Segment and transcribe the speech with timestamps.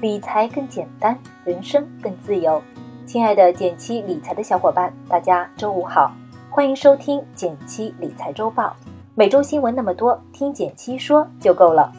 [0.00, 2.62] 理财更简单，人生更自由。
[3.04, 6.14] 亲爱的减七理财的小伙伴，大家周五好，
[6.48, 8.76] 欢迎收听减七理财周报。
[9.16, 11.92] 每周新闻那么多，听减七说就够了。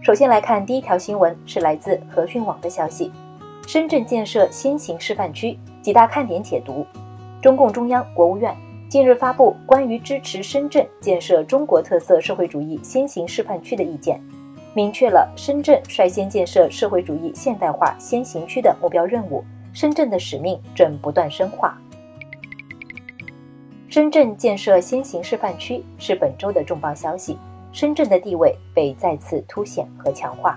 [0.00, 3.12] 首先来看第一条新闻，是来自和讯网的消息：
[3.66, 6.86] 深圳建设先行示范区几大看点解读。
[7.42, 8.56] 中共中央、国务院
[8.88, 14.18] 近日发布关于支持深圳建设中国特色社会主义先行示范区的意见。
[14.78, 19.42] 明确了深圳率先建设社会主义现代化先行区的目标任务，
[19.72, 21.76] 深圳的使命正不断深化。
[23.88, 27.36] 深圳建设先行示范区是本周的重磅消息，
[27.72, 30.56] 深圳的地位被再次凸显和强化。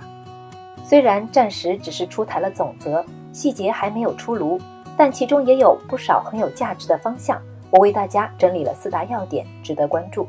[0.85, 4.61] 虽然暂时只是出台了总则，细节还没有出炉，
[4.95, 7.41] 但其中也有不少很有价值的方向。
[7.71, 10.27] 我为大家整理了四大要点，值得关注。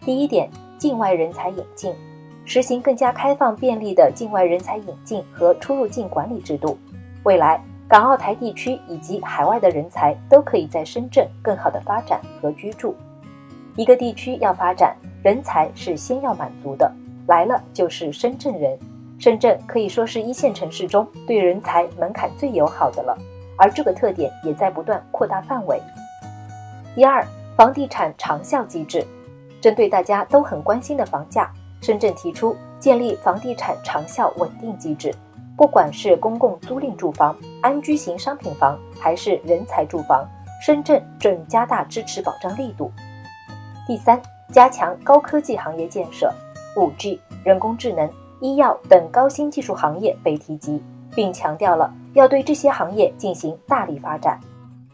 [0.00, 1.94] 第一点，境外人才引进。
[2.44, 6.78] 实行更加开放便利的境外人才引进和出入境管理制度，
[7.22, 12.94] 未来港澳台地区以及海外的人才都可以在深圳更好的发展和居住。
[13.76, 16.90] 一个地区要发展，人才是先要满足的，
[17.26, 18.78] 来了就是深圳人。
[19.18, 23.16] 深圳可以说是一线城市中对人才门槛最友好的了，
[23.56, 25.80] 而这个特点也在不断扩大范围。
[26.94, 27.26] 第二，
[27.56, 29.04] 房地产长效机制，
[29.60, 31.50] 针对大家都很关心的房价。
[31.84, 35.14] 深圳提出建立房地产长效稳定机制，
[35.54, 40.26] 不管是公共租赁住房、安居型商品房，还是人才住房，
[40.64, 42.90] 深圳正加大支持保障力度。
[43.86, 44.18] 第三，
[44.50, 46.32] 加强高科技行业建设
[46.74, 48.10] ，5G、人工智能、
[48.40, 50.82] 医药等高新技术行业被提及，
[51.14, 54.40] 并强调了要对这些行业进行大力发展。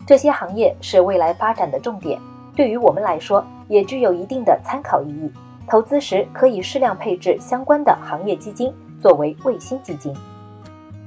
[0.08, 2.20] 这些行业是未来发展的重点，
[2.56, 5.30] 对于我们来说也具有一定的参考意义。
[5.70, 10.12] 投资时可以适量配置相关的行业基金作为卫星基金。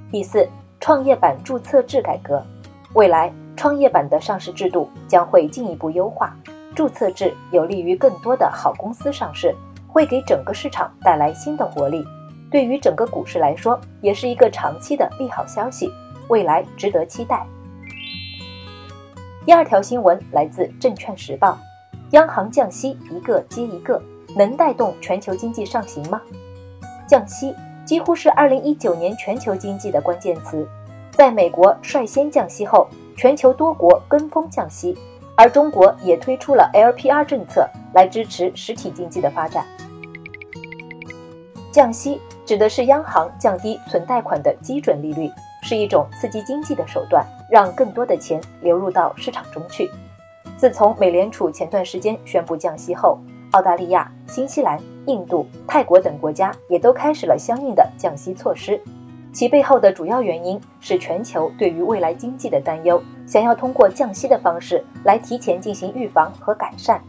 [0.09, 0.47] 第四，
[0.79, 2.41] 创业板注册制改革，
[2.93, 6.33] 未来创业板的上市制度将会进一步优化，
[6.73, 9.53] 注册制有利于更多的好公司上市，
[9.85, 12.01] 会给整个市场带来新的活力，
[12.49, 15.91] 对于整个股市来说也是一个长期的利好消息，
[16.29, 17.45] 未来值得期待。
[19.45, 21.51] 第二条新闻来自《证券时报》，
[22.11, 24.01] 央行降息一个接一个。
[24.35, 26.21] 能带动全球经济上行吗？
[27.07, 27.53] 降息
[27.85, 30.67] 几乎是二零一九年全球经济的关键词。
[31.11, 34.97] 在美国率先降息后，全球多国跟风降息，
[35.35, 39.63] 而中国也推出了 LPR 政策来支持实体经济的发展。
[41.71, 45.29] 降息指的是央行降低存贷款的基准利率，
[45.61, 49.89] 是一种刺激经济的手段，让更多的钱流入到市场中去。
[50.57, 53.19] 自从美联储前段时间宣布降息后，
[53.53, 58.81] 澳大利亚、新西兰、印度、泰国等国家也都开始了相应的降息措施，
[59.31, 66.99] 其背后的主要原因是全球对于未来经济的担忧，想要通过降息的方式来提前进行预防和改善。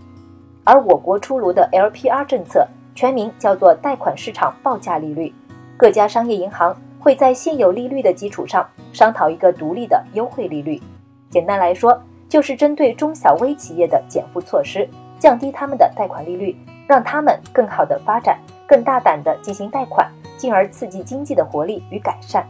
[0.64, 5.32] 而我国出炉的 LPR 政策，全名叫做贷款市场报价利率，
[5.78, 10.78] 各家商业银行会在现有利率的基础上商讨一个独立的优惠利率。
[11.30, 14.86] 简单来说，就是针对中小微企业的减负措施。
[15.18, 22.46] 降低他们的贷款利率，让他们更好的发展，更大胆的进行贷款，进而刺激经济的活力与改善。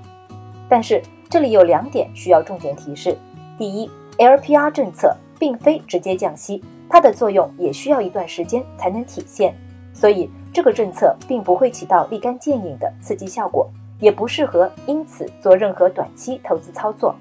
[0.68, 3.16] 但是这里有两点需要重点提示：
[3.58, 9.54] 第一，LPR 政策并非直接降息，它的作用也需要一段时间才能体现，
[9.92, 13.68] 所以这个政策并不会起到立竿见影的刺激效果，
[14.00, 17.14] 也不适合因此做任何短期投资操作。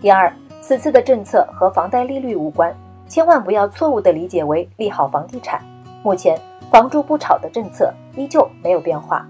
[0.00, 2.74] 第二，此次的政策和房贷利率无关。
[3.08, 5.62] 千万不要错误地理解为利好房地产。
[6.02, 6.38] 目前
[6.70, 9.26] “房住不炒”的政策依旧没有变化。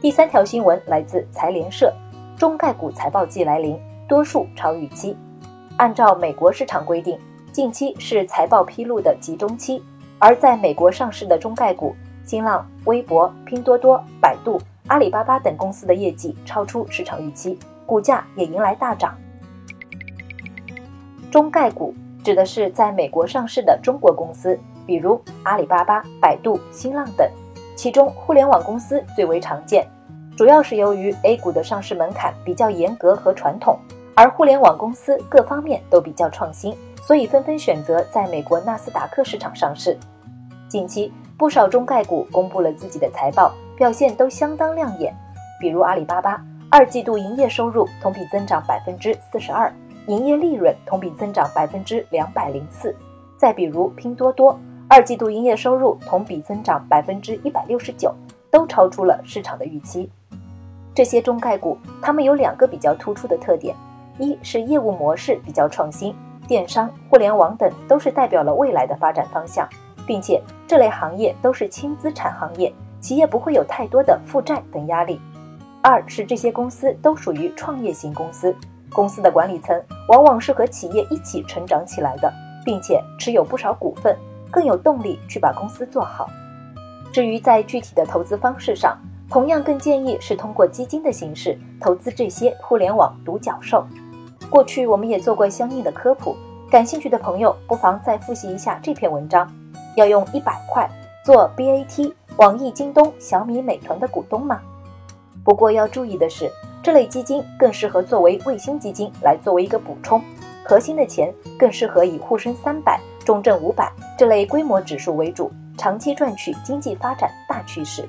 [0.00, 1.92] 第三条新闻来自财联社：
[2.36, 5.16] 中概股财报季来临，多数超预期。
[5.76, 7.18] 按照美国市场规定，
[7.50, 9.82] 近期是财报披露的集中期，
[10.18, 11.94] 而在美国上市的中概股，
[12.24, 19.16] 新浪、微博、拼多多、百度、阿里巴巴等公司的业绩超出市场预期，股价也迎来大涨。
[21.34, 21.92] 中概股
[22.22, 27.28] 指的是在美国上市的中国公司，比如阿里巴巴、百度、新浪等，
[27.74, 29.84] 其中互联网公司最为常见。
[30.36, 33.76] 主要是由于 A 股的上市门槛比较严格和传统，
[34.14, 36.72] 而互联网公司各方面都比较创新，
[37.02, 39.98] 所以纷纷选择在美国纳斯达克市场上市。
[40.68, 45.12] 近期不少中概股公布了自己的财报，表现都相当亮眼，
[45.60, 46.40] 比如阿里巴巴
[46.70, 49.68] 二季度营业收入同比增长百分之四十二。
[50.06, 52.94] 营业利润同比增长百分之两百零四，
[53.38, 58.14] 再比如拼多多，二季度营业收入同比增长百分之一百六十九，
[58.50, 60.10] 都超出了市场的预期。
[60.94, 63.74] 这些中概股，它们有两个比较突出的特点：
[64.18, 66.14] 一是业务模式比较创新，
[66.46, 69.66] 电商、互联网等都是代表了未来的发展方向，
[70.06, 75.18] 并且这类行业都是轻资产行业，企业不会有太多的负债等压力；
[75.82, 78.54] 二是这些公司都属于创业型公司，
[78.94, 82.32] 公司的管理层往往是和企业一起成长起来的，
[82.64, 84.16] 并且持有不少股份，
[84.50, 86.30] 更有动力去把公司做好。
[87.12, 88.96] 至于在具体的投资方式上，
[89.28, 93.84] 同样更建议是通过基金的形式投资这些互联网独角兽。
[94.48, 96.36] 过去我们也做过相应的科普，
[96.70, 99.50] 感兴趣的朋友不妨再复习一下这篇文章。
[99.96, 100.88] 要用一百块
[101.24, 104.60] 做 BAT、网易、京东、小米、美团的股东吗？
[105.44, 106.50] 不过要注意的是，
[106.84, 110.22] 这类基金更适合作为卫星基金来作为一个补充，
[110.62, 118.06] 核心的钱更适合以沪深三百、中证五百这类规模指数为主，长期赚取经济发展大趋势。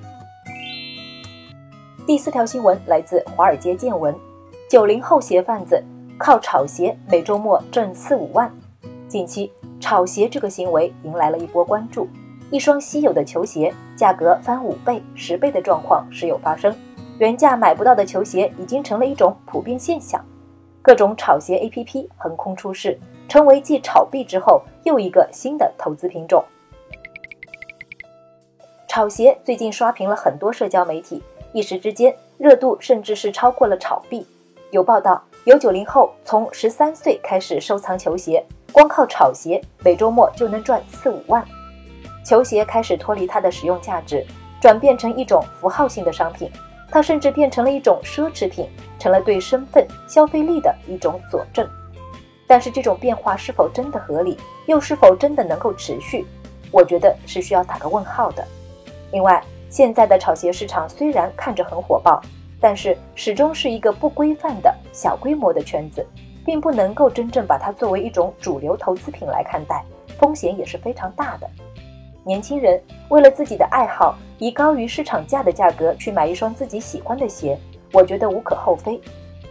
[2.06, 4.13] 第四条新闻来自华尔街见闻：
[4.69, 5.81] 九零后鞋贩子
[6.18, 8.54] 靠炒鞋每周末挣四五万。
[9.07, 9.50] 近期
[9.80, 12.10] 炒鞋这个行为迎来了一波关注，
[12.51, 16.75] 一双稀有的球鞋价格翻五倍、十倍的状况时有发生，
[17.17, 20.23] 原价买不到的球鞋已经成了一种普遍现象。
[20.81, 26.44] 各种炒鞋 APP 横空出世，成为继炒币之后又一个新的投资品种。
[28.88, 31.23] 炒鞋最近刷屏了很多社交媒体。
[31.53, 34.27] 一时之间，热度甚至是超过了炒币。
[34.71, 41.44] 有报道，有九零后从十三岁开始收藏球鞋，光靠炒鞋，每周末就能赚四五万。
[42.25, 44.25] 球鞋开始脱离它的实用价值，
[44.62, 46.51] 转变成一种符号性的商品，
[46.89, 51.67] 它甚至变成了一种奢侈品，成了对身份、消费力的一种佐证。
[52.47, 54.37] 但是，这种变化是否真的合理，
[54.67, 56.25] 又是否真的能够持续？
[56.71, 58.45] 我觉得是需要打个问号的。
[59.11, 62.21] 另外，现在的炒鞋市场虽然看着很火爆，
[62.59, 66.05] 但是始终是一个不规范的小规模的圈子，
[66.45, 69.83] 并不能够真正把它作为一种主流投资品来看待，
[70.19, 71.49] 风险也是非常大的。
[72.23, 77.57] 年轻人为了自己的爱好，以高于市场价的价格去买一双自己喜欢的鞋，
[77.91, 78.99] 我觉得无可厚非。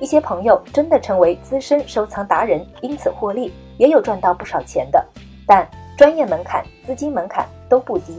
[0.00, 5.02] 一些朋友真的成为资深收藏达人，因此获利，也有赚到不少钱的。
[5.46, 5.66] 但
[5.96, 8.19] 专业门槛、资金门槛都不低。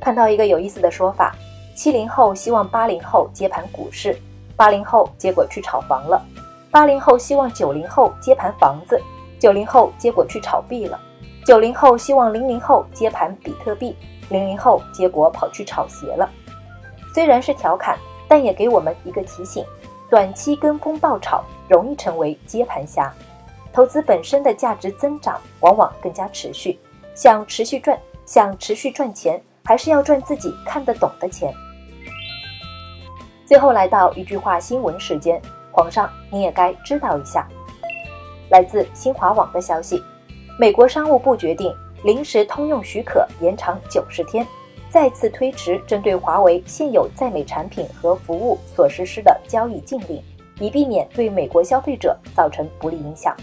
[0.00, 1.34] 看到一个有意思的说法：
[1.74, 4.16] 七零后希望八零后接盘股市，
[4.56, 6.20] 八零后结果去炒房了；
[6.70, 9.00] 八零后希望九零后接盘房子，
[9.38, 10.98] 九零后结果去炒币了；
[11.46, 13.96] 九零后希望零零后接盘比特币，
[14.28, 16.28] 零零后结果跑去炒鞋了。
[17.14, 19.64] 虽然是调侃，但也给我们一个提醒：
[20.10, 23.12] 短期跟风爆炒容易成为接盘侠。
[23.72, 26.78] 投资本身的价值增长往往更加持续，
[27.14, 29.40] 想持续赚，想持续赚钱。
[29.68, 31.52] 还是要赚自己看得懂的钱。
[33.44, 35.42] 最后来到一句话新闻时间，
[35.72, 37.48] 皇上你也该知道一下。
[38.48, 40.00] 来自新华网的消息，
[40.56, 41.74] 美国商务部决定
[42.06, 44.46] 临时通用许可延长九十天，
[44.88, 50.22] 再次推迟针对华为现有在美产品和服务所实施的交易禁令，
[50.60, 53.36] 以避免对美国消费者造成不利影响。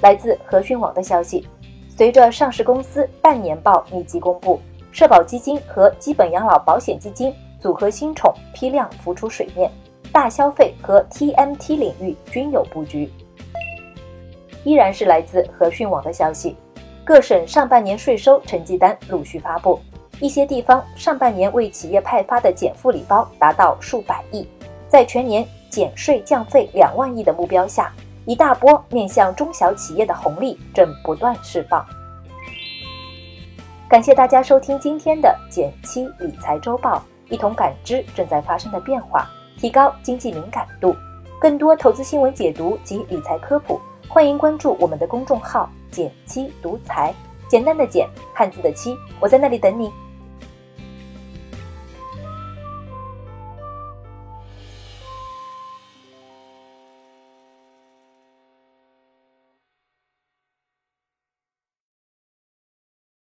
[0.00, 1.44] 来自和讯网的消息，
[1.88, 4.60] 随着上市公司半年报密集公布。
[4.92, 9.68] 社保基金和基本养老保险基金组合新宠批量浮出水面，
[10.12, 13.10] 大消费和 TMT 领域均有布局。
[14.62, 16.56] 依然是来自和讯网的消息，
[17.10, 19.80] 各省上半年税收成绩单陆续发布，
[20.20, 24.46] 一些地方上半年为企业派发的减负礼包达到数百亿，
[24.88, 27.92] 在全年减税降费两万亿的目标下，
[28.26, 31.84] 一大波面向中小企业的红利正不断释放。
[33.88, 40.94] 感谢大家收听今天的减七理财周报，一同感知正在发生的变化，提高经济敏感度。
[41.40, 43.80] 更多投资新闻解读及理财科普，
[44.12, 47.14] 欢迎关注我们的公众号“简七独裁”，
[47.48, 49.88] 简单的简，汉字的七，我在那里等你。